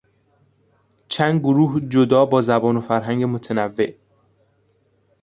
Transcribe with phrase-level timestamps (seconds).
[1.07, 3.93] چند گروه جدا با زبان و فرهنگ متنوع